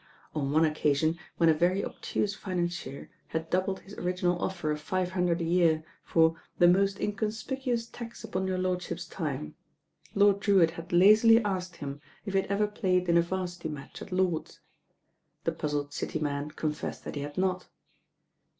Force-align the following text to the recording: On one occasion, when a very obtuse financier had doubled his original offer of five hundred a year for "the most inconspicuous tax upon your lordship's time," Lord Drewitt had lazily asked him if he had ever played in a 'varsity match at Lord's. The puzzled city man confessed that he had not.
On 0.33 0.49
one 0.51 0.65
occasion, 0.65 1.19
when 1.37 1.47
a 1.47 1.53
very 1.53 1.85
obtuse 1.85 2.33
financier 2.33 3.11
had 3.27 3.51
doubled 3.51 3.81
his 3.81 3.93
original 3.99 4.39
offer 4.41 4.71
of 4.71 4.81
five 4.81 5.11
hundred 5.11 5.41
a 5.41 5.43
year 5.43 5.83
for 6.03 6.41
"the 6.57 6.67
most 6.67 6.99
inconspicuous 6.99 7.85
tax 7.85 8.23
upon 8.23 8.47
your 8.47 8.57
lordship's 8.57 9.05
time," 9.05 9.53
Lord 10.15 10.39
Drewitt 10.39 10.71
had 10.71 10.91
lazily 10.91 11.37
asked 11.43 11.75
him 11.75 12.01
if 12.25 12.33
he 12.33 12.41
had 12.41 12.49
ever 12.49 12.65
played 12.65 13.09
in 13.09 13.15
a 13.19 13.21
'varsity 13.21 13.69
match 13.69 14.01
at 14.01 14.11
Lord's. 14.11 14.59
The 15.43 15.51
puzzled 15.51 15.93
city 15.93 16.17
man 16.17 16.49
confessed 16.49 17.03
that 17.03 17.13
he 17.13 17.21
had 17.21 17.37
not. 17.37 17.67